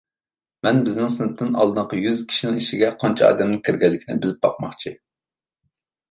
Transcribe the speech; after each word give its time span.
مەن 0.67 0.77
بىزنىڭ 0.85 1.09
سىنىپتىن 1.15 1.51
ئالدىنقى 1.63 1.99
يۈز 2.05 2.23
كىشىنىڭ 2.31 2.57
ئىچىگە 2.61 2.89
قانچە 3.03 3.27
ئادەمنىڭ 3.27 3.61
كىرگەنلىكىنى 3.67 4.17
بىلىپ 4.23 4.41
باقماقچى. 4.47 4.95